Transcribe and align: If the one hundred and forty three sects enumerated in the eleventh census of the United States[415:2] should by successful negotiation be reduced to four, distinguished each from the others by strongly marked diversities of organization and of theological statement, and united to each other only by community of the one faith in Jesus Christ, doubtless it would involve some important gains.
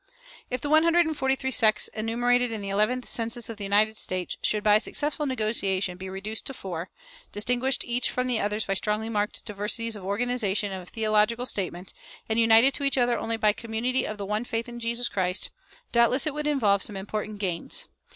If 0.49 0.61
the 0.61 0.69
one 0.71 0.81
hundred 0.81 1.05
and 1.05 1.15
forty 1.15 1.35
three 1.35 1.51
sects 1.51 1.87
enumerated 1.89 2.51
in 2.51 2.61
the 2.63 2.69
eleventh 2.69 3.05
census 3.05 3.49
of 3.51 3.57
the 3.57 3.63
United 3.65 3.97
States[415:2] 3.97 4.37
should 4.41 4.63
by 4.63 4.79
successful 4.79 5.27
negotiation 5.27 5.95
be 5.95 6.09
reduced 6.09 6.45
to 6.45 6.55
four, 6.55 6.89
distinguished 7.31 7.85
each 7.85 8.09
from 8.09 8.25
the 8.25 8.39
others 8.39 8.65
by 8.65 8.73
strongly 8.73 9.09
marked 9.09 9.45
diversities 9.45 9.95
of 9.95 10.03
organization 10.03 10.71
and 10.71 10.81
of 10.81 10.89
theological 10.89 11.45
statement, 11.45 11.93
and 12.27 12.39
united 12.39 12.73
to 12.73 12.83
each 12.83 12.97
other 12.97 13.19
only 13.19 13.37
by 13.37 13.53
community 13.53 14.07
of 14.07 14.17
the 14.17 14.25
one 14.25 14.43
faith 14.43 14.67
in 14.67 14.79
Jesus 14.79 15.07
Christ, 15.07 15.51
doubtless 15.91 16.25
it 16.25 16.33
would 16.33 16.47
involve 16.47 16.81
some 16.81 16.97
important 16.97 17.37
gains. 17.37 17.85